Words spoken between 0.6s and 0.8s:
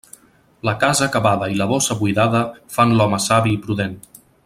La